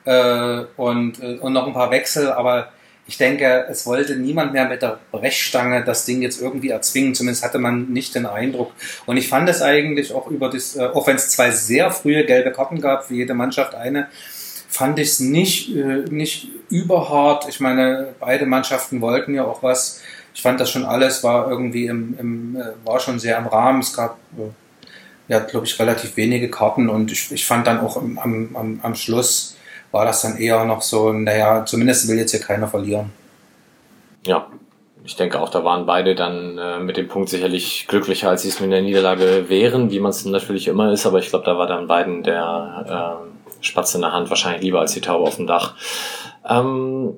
[0.05, 2.73] äh, und, äh, und noch ein paar Wechsel, aber
[3.07, 7.15] ich denke, es wollte niemand mehr mit der Brechstange das Ding jetzt irgendwie erzwingen.
[7.15, 8.73] Zumindest hatte man nicht den Eindruck.
[9.07, 12.25] Und ich fand es eigentlich auch über das, äh, auch wenn es zwei sehr frühe
[12.25, 14.09] gelbe Karten gab, für jede Mannschaft eine,
[14.73, 17.47] fand ich es nicht, äh, nicht überhart.
[17.49, 20.01] Ich meine, beide Mannschaften wollten ja auch was.
[20.35, 23.81] Ich fand das schon alles war irgendwie im, im äh, war schon sehr im Rahmen.
[23.81, 24.19] Es gab
[25.29, 28.95] ja, glaube ich, relativ wenige Karten und ich, ich fand dann auch am, am, am
[28.95, 29.57] Schluss
[29.91, 33.13] war das dann eher noch so, naja, zumindest will jetzt hier keiner verlieren.
[34.27, 34.47] Ja,
[35.05, 38.49] ich denke auch, da waren beide dann äh, mit dem Punkt sicherlich glücklicher, als sie
[38.49, 41.59] es mit der Niederlage wären, wie man es natürlich immer ist, aber ich glaube, da
[41.59, 43.32] war dann beiden der äh,
[43.63, 45.75] Spatz in der Hand wahrscheinlich lieber als die Taube auf dem Dach.
[46.49, 47.15] Ähm,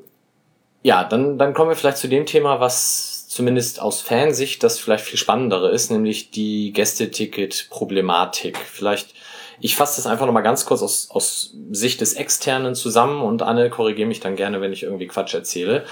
[0.83, 5.05] ja, dann, dann kommen wir vielleicht zu dem Thema, was zumindest aus Fansicht das vielleicht
[5.05, 8.59] viel spannendere ist, nämlich die Gästeticket-Problematik.
[8.59, 9.13] Vielleicht
[9.61, 13.71] ich fasse das einfach nochmal ganz kurz aus, aus Sicht des Externen zusammen und Anne,
[13.71, 15.85] korrigiere mich dann gerne, wenn ich irgendwie Quatsch erzähle.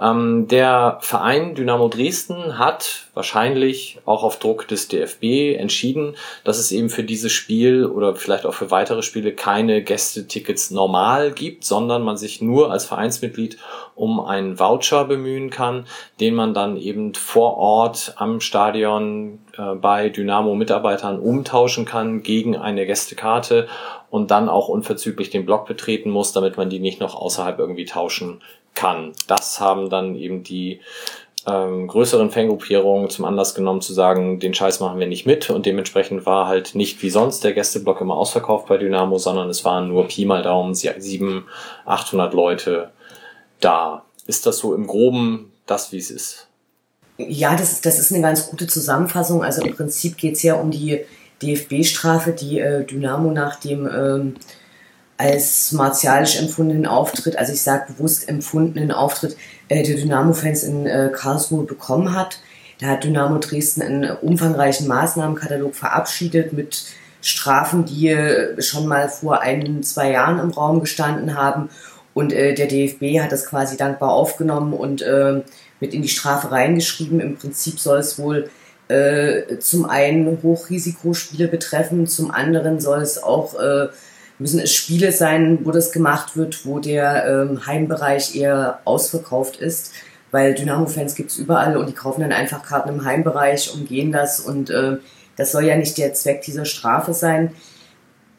[0.00, 6.70] Ähm, der Verein Dynamo Dresden hat wahrscheinlich auch auf Druck des DFB entschieden, dass es
[6.70, 12.02] eben für dieses Spiel oder vielleicht auch für weitere Spiele keine Gästetickets normal gibt, sondern
[12.02, 13.56] man sich nur als Vereinsmitglied
[13.94, 15.86] um einen Voucher bemühen kann,
[16.20, 22.86] den man dann eben vor Ort am Stadion äh, bei Dynamo-Mitarbeitern umtauschen kann gegen eine
[22.86, 23.68] Gästekarte
[24.10, 27.84] und dann auch unverzüglich den Block betreten muss, damit man die nicht noch außerhalb irgendwie
[27.84, 28.40] tauschen
[28.74, 29.12] kann.
[29.26, 30.80] Das haben dann eben die
[31.46, 35.64] ähm, größeren Fangruppierungen zum Anlass genommen zu sagen, den Scheiß machen wir nicht mit und
[35.64, 39.88] dementsprechend war halt nicht wie sonst der Gästeblock immer ausverkauft bei Dynamo, sondern es waren
[39.88, 41.46] nur Pi mal Daumen sieben,
[41.84, 42.90] 800 Leute
[43.60, 44.04] da.
[44.26, 46.45] Ist das so im Groben das, wie es ist?
[47.18, 49.42] Ja, das, das ist eine ganz gute Zusammenfassung.
[49.42, 51.00] Also im Prinzip geht es ja um die
[51.42, 54.34] DFB-Strafe, die äh, Dynamo nach dem ähm,
[55.18, 59.36] als martialisch empfundenen Auftritt, also ich sage bewusst empfundenen Auftritt
[59.68, 62.38] äh, der Dynamo-Fans in äh, Karlsruhe bekommen hat.
[62.80, 66.84] Da hat Dynamo Dresden einen umfangreichen Maßnahmenkatalog verabschiedet mit
[67.22, 71.70] Strafen, die äh, schon mal vor ein, zwei Jahren im Raum gestanden haben.
[72.12, 75.42] Und äh, der DFB hat das quasi dankbar aufgenommen und äh,
[75.80, 77.20] mit in die Strafe reingeschrieben.
[77.20, 78.50] Im Prinzip soll es wohl
[78.88, 83.88] äh, zum einen Hochrisikospiele betreffen, zum anderen soll es auch äh,
[84.38, 89.92] müssen es Spiele sein, wo das gemacht wird, wo der ähm, Heimbereich eher ausverkauft ist,
[90.30, 94.70] weil Dynamo-Fans gibt's überall und die kaufen dann einfach Karten im Heimbereich, umgehen das und
[94.70, 94.98] äh,
[95.36, 97.52] das soll ja nicht der Zweck dieser Strafe sein.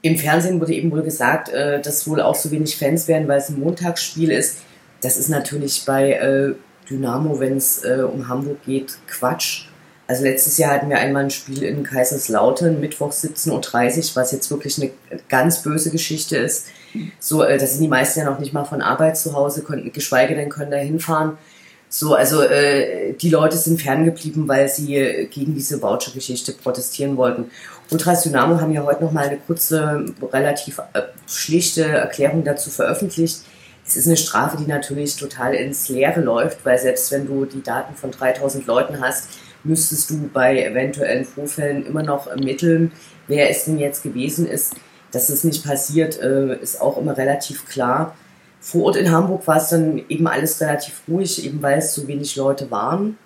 [0.01, 3.39] Im Fernsehen wurde eben wohl gesagt, äh, dass wohl auch so wenig Fans werden, weil
[3.39, 4.57] es ein Montagsspiel ist.
[5.01, 6.53] Das ist natürlich bei äh,
[6.89, 9.65] Dynamo, wenn es äh, um Hamburg geht, Quatsch.
[10.07, 14.49] Also letztes Jahr hatten wir einmal ein Spiel in Kaiserslautern, Mittwoch 17.30 Uhr, was jetzt
[14.49, 14.91] wirklich eine
[15.27, 16.67] ganz böse Geschichte ist.
[17.19, 19.91] So, äh, da sind die meisten ja noch nicht mal von Arbeit zu Hause, konnten,
[19.91, 21.37] geschweige denn können da hinfahren.
[21.89, 27.49] So, also äh, die Leute sind ferngeblieben, weil sie äh, gegen diese Voucher-Geschichte protestieren wollten.
[27.89, 33.41] Ultras Dynamo haben ja heute noch mal eine kurze, relativ äh, schlichte Erklärung dazu veröffentlicht.
[33.87, 37.63] Es ist eine Strafe, die natürlich total ins Leere läuft, weil selbst wenn du die
[37.63, 39.29] Daten von 3000 Leuten hast,
[39.63, 42.91] müsstest du bei eventuellen Vorfällen immer noch ermitteln,
[43.27, 44.75] wer es denn jetzt gewesen ist.
[45.11, 48.13] Dass es nicht passiert, äh, ist auch immer relativ klar.
[48.59, 52.07] Vor Ort in Hamburg war es dann eben alles relativ ruhig, eben weil es so
[52.07, 53.17] wenig Leute waren.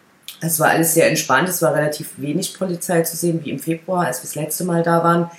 [0.42, 4.06] Es war alles sehr entspannt, es war relativ wenig Polizei zu sehen, wie im Februar,
[4.06, 5.32] als wir das letzte Mal da waren.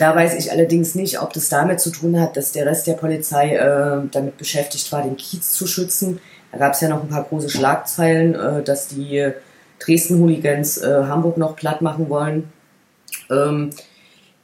[0.00, 2.94] Da weiß ich allerdings nicht, ob das damit zu tun hat, dass der Rest der
[2.94, 6.20] Polizei äh, damit beschäftigt war, den Kiez zu schützen.
[6.52, 9.30] Da gab es ja noch ein paar große Schlagzeilen, äh, dass die
[9.78, 12.50] Dresden-Hooligans äh, Hamburg noch platt machen wollen.
[13.30, 13.68] Ähm,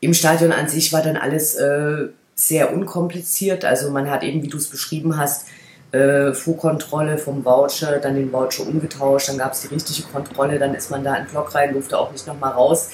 [0.00, 3.64] Im Stadion an sich war dann alles äh, sehr unkompliziert.
[3.64, 5.46] Also man hat eben, wie du es beschrieben hast,
[5.92, 10.74] äh, Fuhrkontrolle vom Voucher, dann den Voucher umgetauscht, dann gab es die richtige Kontrolle, dann
[10.74, 12.90] ist man da in den Block rein, durfte auch nicht nochmal raus.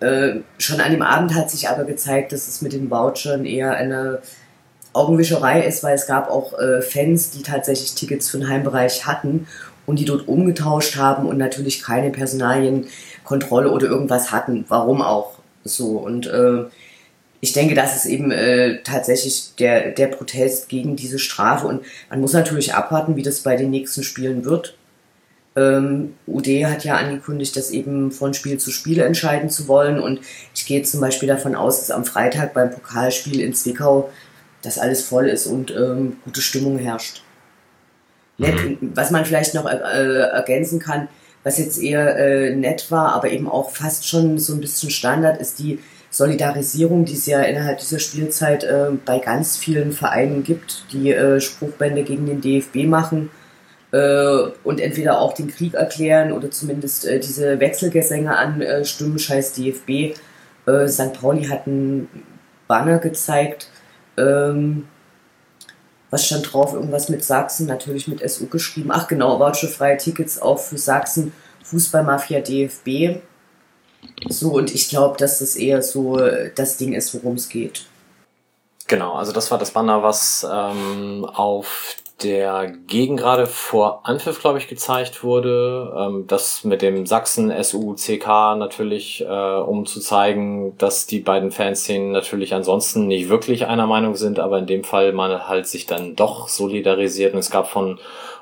[0.00, 3.74] Äh, schon an dem Abend hat sich aber gezeigt, dass es mit den Vouchern eher
[3.74, 4.20] eine
[4.92, 9.46] Augenwischerei ist, weil es gab auch äh, Fans, die tatsächlich Tickets für den Heimbereich hatten
[9.86, 14.64] und die dort umgetauscht haben und natürlich keine Personalienkontrolle oder irgendwas hatten.
[14.68, 15.98] Warum auch so?
[15.98, 16.64] Und äh,
[17.40, 22.20] ich denke, das ist eben äh, tatsächlich der, der Protest gegen diese Strafe und man
[22.20, 24.76] muss natürlich abwarten, wie das bei den nächsten Spielen wird.
[25.58, 30.20] Ähm, UD hat ja angekündigt, das eben von Spiel zu Spiel entscheiden zu wollen und
[30.54, 34.10] ich gehe zum Beispiel davon aus, dass am Freitag beim Pokalspiel in Zwickau
[34.62, 37.22] das alles voll ist und ähm, gute Stimmung herrscht.
[38.38, 38.78] Mhm.
[38.94, 41.08] Was man vielleicht noch äh, ergänzen kann,
[41.42, 45.40] was jetzt eher äh, nett war, aber eben auch fast schon so ein bisschen Standard,
[45.40, 50.84] ist die Solidarisierung, die es ja innerhalb dieser Spielzeit äh, bei ganz vielen Vereinen gibt,
[50.92, 53.37] die äh, Spruchbände gegen den DFB machen äh,
[53.90, 60.14] und entweder auch den Krieg erklären oder zumindest äh, diese Wechselgesänge anstimmen, äh, scheiß DFB.
[60.66, 61.14] Äh, St.
[61.14, 62.08] Pauli hat einen
[62.66, 63.70] Banner gezeigt,
[64.18, 64.88] ähm,
[66.10, 66.74] was stand drauf?
[66.74, 68.90] Irgendwas mit Sachsen, natürlich mit SU geschrieben.
[68.92, 71.32] Ach genau, voucherfreie Tickets auch für Sachsen,
[71.64, 73.20] Fußballmafia DFB.
[74.28, 76.18] So, und ich glaube, dass das eher so
[76.54, 77.86] das Ding ist, worum es geht.
[78.86, 84.66] Genau, also das war das Banner, was ähm, auf der Gegengrade vor Anpfiff, glaube ich,
[84.66, 85.94] gezeigt wurde.
[85.96, 88.26] Ähm, das mit dem Sachsen SUCK
[88.56, 94.16] natürlich, äh, um zu zeigen, dass die beiden Fanszenen natürlich ansonsten nicht wirklich einer Meinung
[94.16, 97.34] sind, aber in dem Fall man halt sich dann doch solidarisiert.
[97.34, 97.98] Und es gab von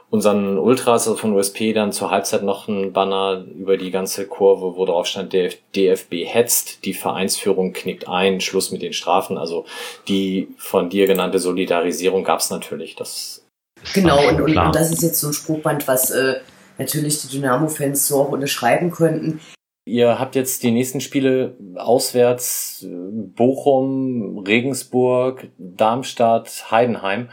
[0.08, 4.76] unseren Ultras, also von USP, dann zur Halbzeit noch ein Banner über die ganze Kurve,
[4.76, 9.36] wo drauf stand, DF DFB hetzt, die Vereinsführung knickt ein, Schluss mit den Strafen.
[9.36, 9.66] Also
[10.08, 12.94] die von dir genannte Solidarisierung gab es natürlich.
[12.94, 13.45] Das
[13.94, 16.36] Genau, und, und, und, das ist jetzt so ein Spruchband, was äh,
[16.78, 19.40] natürlich die Dynamo-Fans so auch unterschreiben könnten.
[19.88, 27.28] Ihr habt jetzt die nächsten Spiele auswärts Bochum, Regensburg, Darmstadt, Heidenheim.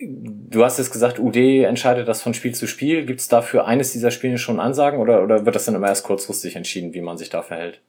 [0.00, 3.04] Du hast jetzt gesagt, UD entscheidet das von Spiel zu Spiel.
[3.04, 6.04] Gibt es dafür eines dieser Spiele schon Ansagen oder, oder wird das dann immer erst
[6.04, 7.80] kurzfristig entschieden, wie man sich da verhält?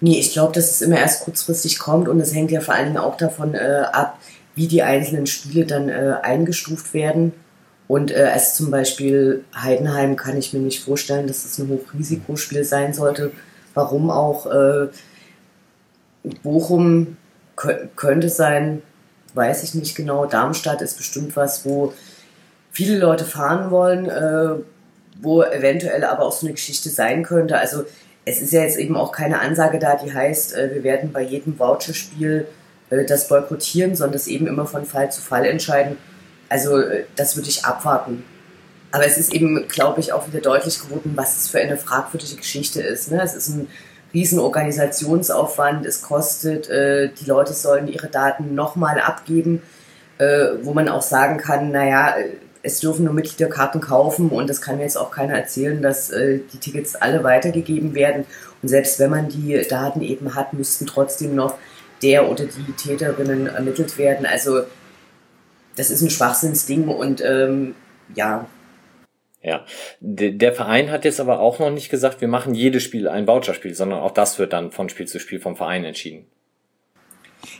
[0.00, 2.86] Nee, ich glaube, dass es immer erst kurzfristig kommt und es hängt ja vor allen
[2.86, 4.18] Dingen auch davon äh, ab,
[4.58, 7.32] wie die einzelnen Spiele dann äh, eingestuft werden.
[7.86, 11.68] Und äh, als zum Beispiel Heidenheim kann ich mir nicht vorstellen, dass es das ein
[11.68, 13.30] Hochrisikospiel sein sollte.
[13.74, 14.88] Warum auch äh,
[16.42, 17.16] Bochum
[17.94, 18.82] könnte sein,
[19.34, 20.26] weiß ich nicht genau.
[20.26, 21.92] Darmstadt ist bestimmt was, wo
[22.72, 24.60] viele Leute fahren wollen, äh,
[25.22, 27.58] wo eventuell aber auch so eine Geschichte sein könnte.
[27.58, 27.84] Also
[28.24, 31.22] es ist ja jetzt eben auch keine Ansage da, die heißt, äh, wir werden bei
[31.22, 32.57] jedem Voucherspiel äh,
[32.90, 35.96] das boykottieren, sondern das eben immer von Fall zu Fall entscheiden.
[36.48, 38.24] Also äh, das würde ich abwarten.
[38.90, 42.36] Aber es ist eben, glaube ich, auch wieder deutlich geworden, was es für eine fragwürdige
[42.36, 43.10] Geschichte ist.
[43.10, 43.20] Ne?
[43.22, 43.68] Es ist ein
[44.14, 49.62] riesen Organisationsaufwand, es kostet, äh, die Leute sollen ihre Daten nochmal abgeben,
[50.16, 52.14] äh, wo man auch sagen kann, naja,
[52.62, 56.40] es dürfen nur Mitgliederkarten kaufen und das kann mir jetzt auch keiner erzählen, dass äh,
[56.52, 58.24] die Tickets alle weitergegeben werden.
[58.62, 61.54] Und selbst wenn man die Daten eben hat, müssten trotzdem noch
[62.02, 64.26] der oder die Täterinnen ermittelt werden.
[64.26, 64.62] Also
[65.76, 67.74] das ist ein Schwachsinnsding und ähm,
[68.14, 68.46] ja.
[69.40, 69.64] Ja,
[70.00, 73.74] der Verein hat jetzt aber auch noch nicht gesagt, wir machen jedes Spiel ein Voucherspiel,
[73.74, 76.26] sondern auch das wird dann von Spiel zu Spiel vom Verein entschieden.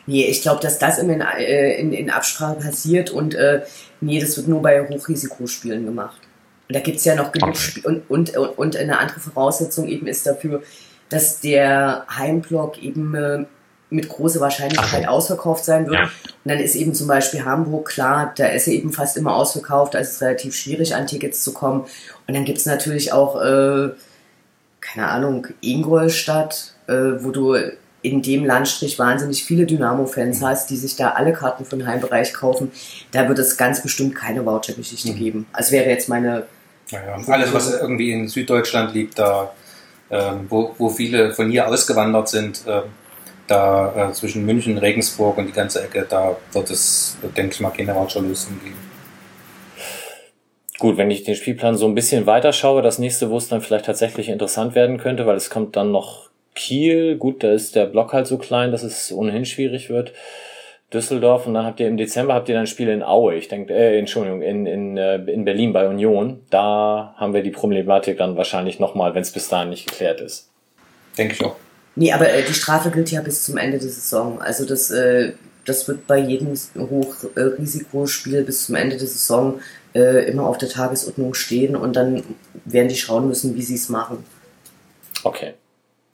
[0.07, 3.63] Nee, ich glaube, dass das in, äh, in, in Absprache passiert und äh,
[4.01, 6.21] nee, das wird nur bei Hochrisikospielen gemacht.
[6.69, 10.07] Und da gibt es ja noch genug Spiele und, und, und eine andere Voraussetzung eben
[10.09, 10.63] ist dafür,
[11.09, 13.45] dass der Heimblock eben äh,
[13.91, 15.13] mit großer Wahrscheinlichkeit Ach.
[15.13, 15.97] ausverkauft sein wird.
[15.97, 16.03] Ja.
[16.05, 16.11] Und
[16.45, 19.99] dann ist eben zum Beispiel Hamburg klar, da ist er eben fast immer ausverkauft, da
[19.99, 21.87] ist es relativ schwierig an Tickets zu kommen.
[22.27, 23.91] Und dann gibt es natürlich auch, äh,
[24.81, 27.57] keine Ahnung, Ingolstadt, äh, wo du
[28.03, 30.47] in dem Landstrich wahnsinnig viele Dynamo-Fans mhm.
[30.47, 32.71] hast, die sich da alle Karten für den Heimbereich kaufen.
[33.11, 35.17] Da wird es ganz bestimmt keine Voucher-Geschichte mhm.
[35.17, 35.47] geben.
[35.53, 36.45] Also wäre jetzt meine.
[36.91, 37.33] Ja, ja.
[37.33, 39.53] Alles, was irgendwie in Süddeutschland liegt, da,
[40.11, 42.83] äh, wo, wo viele von hier ausgewandert sind, äh,
[43.49, 47.71] da äh, zwischen München, Regensburg und die ganze Ecke, da wird es, denke ich mal,
[47.71, 48.77] keine Voucherlösung geben.
[50.79, 53.61] Gut, wenn ich den Spielplan so ein bisschen weiter schaue, das nächste, wo es dann
[53.61, 57.87] vielleicht tatsächlich interessant werden könnte, weil es kommt dann noch Kiel, gut, da ist der
[57.87, 60.13] Block halt so klein, dass es ohnehin schwierig wird.
[60.93, 63.49] Düsseldorf und dann habt ihr im Dezember habt ihr dann ein Spiel in Aue, ich
[63.49, 66.41] denke, äh, Entschuldigung, in, in, äh, in Berlin bei Union.
[66.49, 70.51] Da haben wir die Problematik dann wahrscheinlich nochmal, wenn es bis dahin nicht geklärt ist.
[71.19, 71.57] Denke ich auch.
[71.99, 74.41] Nee, aber äh, die Strafe gilt ja bis zum Ende der Saison.
[74.41, 75.33] Also das, äh,
[75.65, 79.61] das wird bei jedem Hochrisikospiel bis zum Ende der Saison
[79.97, 82.23] äh, immer auf der Tagesordnung stehen und dann
[82.65, 84.25] werden die schauen müssen, wie sie es machen.
[85.25, 85.55] Okay,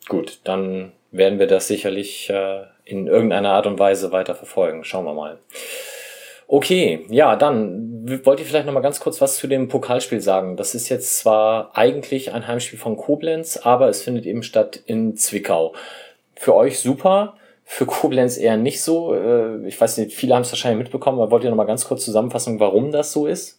[0.08, 4.84] gut, dann werden wir das sicherlich äh, in irgendeiner Art und Weise weiter verfolgen.
[4.84, 5.38] Schauen wir mal.
[6.46, 7.93] Okay, ja, dann
[8.24, 10.56] wollt ihr vielleicht noch mal ganz kurz was zu dem Pokalspiel sagen.
[10.56, 15.16] Das ist jetzt zwar eigentlich ein Heimspiel von Koblenz, aber es findet eben statt in
[15.16, 15.74] Zwickau.
[16.34, 17.36] Für euch super.
[17.64, 19.14] für Koblenz eher nicht so.
[19.14, 22.04] Äh, ich weiß nicht, viele haben es wahrscheinlich mitbekommen, aber wollt ihr nochmal ganz kurz
[22.04, 23.58] zusammenfassen, warum das so ist?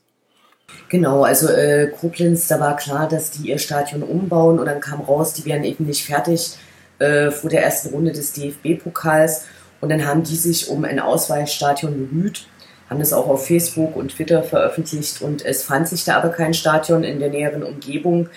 [0.89, 5.01] Genau, also äh, Koblenz, da war klar, dass die ihr Stadion umbauen und dann kam
[5.01, 6.57] raus, die wären eben nicht fertig
[6.99, 9.45] äh, vor der ersten Runde des DFB-Pokals
[9.81, 12.47] und dann haben die sich um ein Ausweichstadion bemüht,
[12.89, 16.53] haben das auch auf Facebook und Twitter veröffentlicht und es fand sich da aber kein
[16.53, 18.29] Stadion in der näheren Umgebung.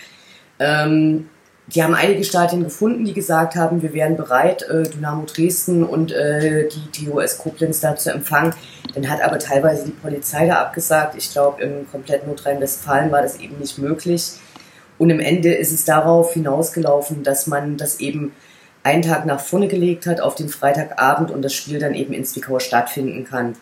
[0.59, 1.29] Ähm,
[1.75, 6.13] die haben einige Stadien gefunden, die gesagt haben, wir wären bereit, äh, Dynamo Dresden und
[6.13, 8.55] äh, die TOS Koblenz da zu empfangen.
[8.95, 11.15] Dann hat aber teilweise die Polizei da abgesagt.
[11.19, 14.33] Ich glaube, im kompletten Nordrhein-Westfalen war das eben nicht möglich.
[14.97, 18.33] Und im Ende ist es darauf hinausgelaufen, dass man das eben
[18.83, 22.25] einen Tag nach vorne gelegt hat auf den Freitagabend und das Spiel dann eben in
[22.25, 23.57] Zwickau stattfinden kann.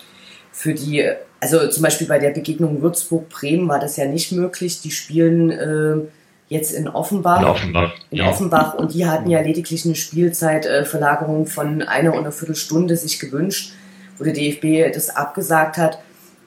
[0.59, 1.07] Für die,
[1.39, 4.81] also zum Beispiel bei der Begegnung Würzburg-Bremen war das ja nicht möglich.
[4.81, 6.09] Die spielen äh,
[6.49, 7.41] jetzt in Offenbach.
[7.41, 7.95] In Offenbach.
[8.11, 8.31] In ja.
[8.31, 13.21] Offenbach und die hatten ja lediglich eine Spielzeitverlagerung äh, von einer und einer Viertelstunde sich
[13.21, 13.75] gewünscht,
[14.17, 15.99] wo der DFB das abgesagt hat.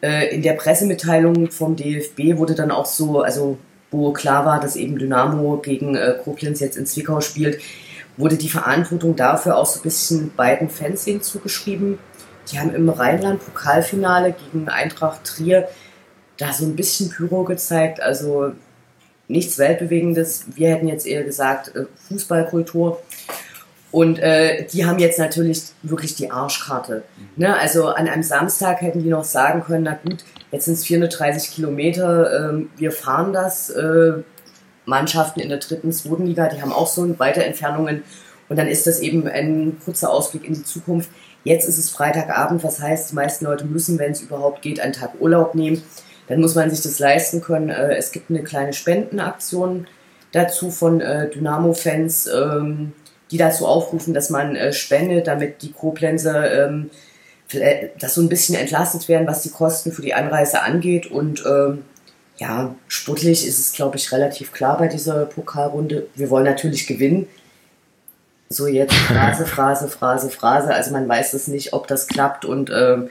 [0.02, 3.60] Äh, in der Pressemitteilung vom DFB wurde dann auch so, also
[3.92, 7.62] wo klar war, dass eben Dynamo gegen äh, Koblenz jetzt in Zwickau spielt,
[8.18, 12.00] wurde die Verantwortung dafür auch so ein bisschen beiden Fans hinzugeschrieben.
[12.52, 15.68] Die haben im Rheinland-Pokalfinale gegen Eintracht Trier
[16.38, 18.54] da so ein bisschen Pyro gezeigt, also
[19.28, 20.46] nichts Weltbewegendes.
[20.56, 23.02] Wir hätten jetzt eher gesagt äh, Fußballkultur.
[23.92, 27.04] Und äh, die haben jetzt natürlich wirklich die Arschkarte.
[27.36, 27.58] Ne?
[27.58, 31.52] Also an einem Samstag hätten die noch sagen können, na gut, jetzt sind es 430
[31.52, 33.70] Kilometer, äh, wir fahren das.
[33.70, 34.24] Äh,
[34.86, 38.04] Mannschaften in der dritten, zweiten Liga, die haben auch so weite Entfernungen.
[38.50, 41.10] Und dann ist das eben ein kurzer Ausblick in die Zukunft.
[41.50, 44.94] Jetzt ist es Freitagabend, was heißt, die meisten Leute müssen, wenn es überhaupt geht, einen
[44.94, 45.82] Tag Urlaub nehmen.
[46.28, 47.70] Dann muss man sich das leisten können.
[47.70, 49.88] Äh, es gibt eine kleine Spendenaktion
[50.32, 52.94] dazu von äh, Dynamo-Fans, ähm,
[53.32, 56.92] die dazu aufrufen, dass man äh, spendet, damit die Koblenzer ähm,
[57.98, 61.08] das so ein bisschen entlastet werden, was die Kosten für die Anreise angeht.
[61.08, 61.84] Und ähm,
[62.38, 66.10] ja, sportlich ist es, glaube ich, relativ klar bei dieser Pokalrunde.
[66.14, 67.28] Wir wollen natürlich gewinnen.
[68.50, 70.74] So jetzt Phrase, Phrase, Phrase, Phrase.
[70.74, 72.46] Also man weiß es nicht, ob das klappt.
[72.46, 73.10] Und ähm,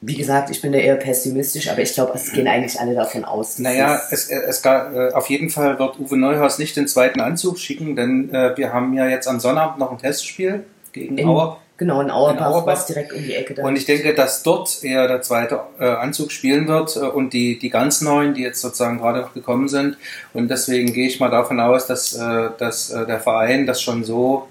[0.00, 3.24] wie gesagt, ich bin da eher pessimistisch, aber ich glaube, es gehen eigentlich alle davon
[3.24, 3.58] aus.
[3.58, 7.96] Naja, es, es, äh, auf jeden Fall wird Uwe Neuhaus nicht den zweiten Anzug schicken,
[7.96, 11.60] denn äh, wir haben ja jetzt am Sonnabend noch ein Testspiel gegen in, Auer.
[11.78, 14.82] Genau, in Auerbach, in Auerbach, direkt um die Ecke da Und ich denke, dass dort
[14.82, 18.60] eher der zweite äh, Anzug spielen wird äh, und die, die ganz neuen, die jetzt
[18.60, 19.96] sozusagen gerade noch gekommen sind.
[20.34, 24.48] Und deswegen gehe ich mal davon aus, dass, äh, dass der Verein das schon so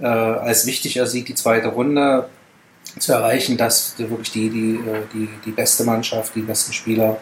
[0.00, 2.28] als wichtig ersieht, die zweite Runde
[2.98, 4.80] zu erreichen, dass wirklich die, die,
[5.14, 7.18] die, die beste Mannschaft, die besten Spieler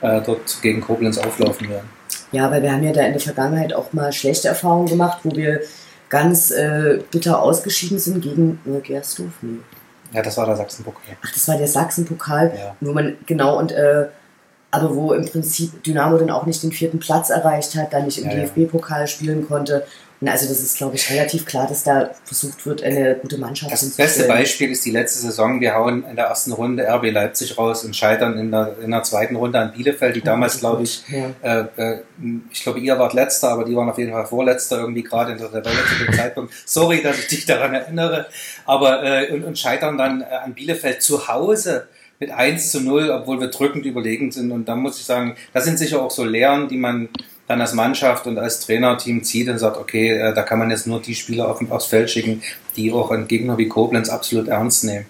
[0.00, 1.88] dort gegen Koblenz auflaufen werden.
[2.32, 5.36] Ja, weil wir haben ja da in der Vergangenheit auch mal schlechte Erfahrungen gemacht, wo
[5.36, 5.60] wir
[6.08, 9.32] ganz äh, bitter ausgeschieden sind gegen äh, Gersdorf.
[9.42, 9.58] Nee.
[10.12, 11.16] Ja, das war der Sachsenpokal.
[11.22, 12.76] Ach, das war der Sachsenpokal, ja.
[12.80, 14.06] wo man genau und äh,
[14.70, 18.18] aber wo im Prinzip Dynamo dann auch nicht den vierten Platz erreicht hat, dann nicht
[18.18, 19.86] im ja, DFB-Pokal spielen konnte
[20.24, 23.86] also das ist, glaube ich, relativ klar, dass da versucht wird, eine gute Mannschaft zu
[23.86, 25.60] Das beste Beispiel ist die letzte Saison.
[25.60, 29.02] Wir hauen in der ersten Runde RB Leipzig raus und scheitern in der, in der
[29.02, 31.34] zweiten Runde an Bielefeld, die damals, glaube ich, ja.
[31.42, 32.00] äh, äh,
[32.50, 35.38] ich glaube, ihr wart letzter, aber die waren auf jeden Fall vorletzter irgendwie gerade in
[35.38, 36.54] der Tabelle zu dem Zeitpunkt.
[36.64, 38.26] Sorry, dass ich dich daran erinnere.
[38.64, 43.10] Aber äh, und, und scheitern dann äh, an Bielefeld zu Hause mit 1 zu 0,
[43.10, 44.50] obwohl wir drückend überlegen sind.
[44.50, 47.10] Und da muss ich sagen, das sind sicher auch so Lehren, die man
[47.46, 50.86] dann als Mannschaft und als Trainerteam zieht und sagt, okay, äh, da kann man jetzt
[50.86, 52.42] nur die Spieler auf, aufs Feld schicken,
[52.76, 55.06] die auch einen Gegner wie Koblenz absolut ernst nehmen.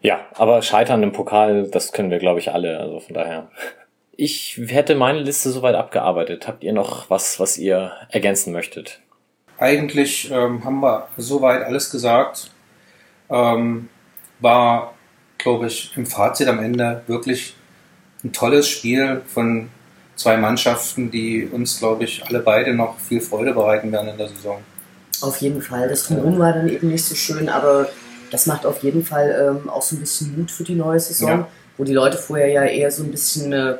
[0.00, 2.78] Ja, aber Scheitern im Pokal, das können wir, glaube ich, alle.
[2.78, 3.50] Also von daher.
[4.16, 6.48] Ich hätte meine Liste soweit abgearbeitet.
[6.48, 9.00] Habt ihr noch was, was ihr ergänzen möchtet?
[9.58, 12.50] Eigentlich ähm, haben wir soweit alles gesagt.
[13.30, 13.88] Ähm,
[14.40, 14.94] war,
[15.36, 17.54] glaube ich, im Fazit am Ende wirklich
[18.24, 19.68] ein tolles Spiel von
[20.18, 24.28] zwei Mannschaften, die uns, glaube ich, alle beide noch viel Freude bereiten werden in der
[24.28, 24.58] Saison.
[25.22, 25.88] Auf jeden Fall.
[25.88, 27.88] Das Drumherum war dann eben nicht so schön, aber
[28.30, 31.28] das macht auf jeden Fall ähm, auch so ein bisschen Mut für die neue Saison,
[31.28, 31.48] ja.
[31.76, 33.76] wo die Leute vorher ja eher so ein bisschen äh,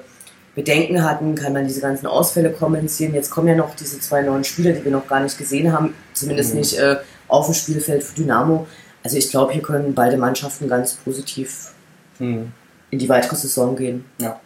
[0.55, 3.15] Bedenken hatten, kann man diese ganzen Ausfälle kompensieren.
[3.15, 5.95] Jetzt kommen ja noch diese zwei neuen Spieler, die wir noch gar nicht gesehen haben,
[6.15, 6.61] zumindest mhm.
[6.61, 6.97] nicht äh,
[7.29, 8.67] auf dem Spielfeld für Dynamo.
[9.05, 11.73] Also ich glaube, hier können beide Mannschaften ganz positiv
[12.19, 12.53] mhm.
[12.91, 14.05] in die weitere Saison gehen.
[14.19, 14.41] Ja,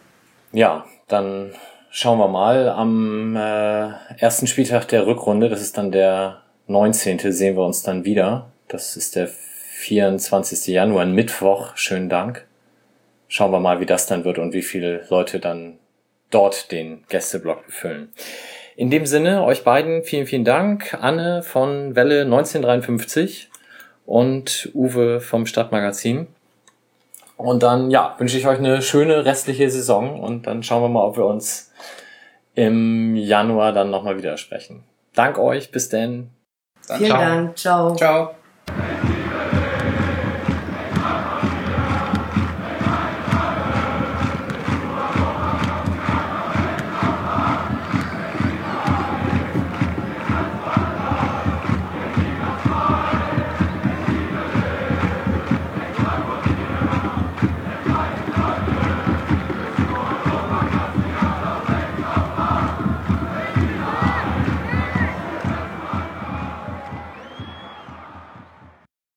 [0.51, 1.51] ja dann
[1.93, 2.69] schauen wir mal.
[2.69, 7.31] Am äh, ersten Spieltag der Rückrunde, das ist dann der 19.
[7.31, 8.49] sehen wir uns dann wieder.
[8.67, 10.67] Das ist der 24.
[10.73, 11.77] Januar, Mittwoch.
[11.77, 12.45] Schönen Dank.
[13.27, 15.77] Schauen wir mal, wie das dann wird und wie viele Leute dann
[16.31, 18.11] dort den Gästeblock befüllen.
[18.75, 20.97] In dem Sinne, euch beiden vielen, vielen Dank.
[20.99, 23.49] Anne von Welle 1953
[24.07, 26.27] und Uwe vom Stadtmagazin.
[27.37, 31.03] Und dann, ja, wünsche ich euch eine schöne restliche Saison und dann schauen wir mal,
[31.03, 31.72] ob wir uns
[32.55, 34.83] im Januar dann nochmal wieder sprechen.
[35.13, 36.29] Dank euch, bis denn.
[36.81, 37.19] Vielen Ciao.
[37.19, 37.95] Dank, ciao.
[37.95, 38.35] Ciao.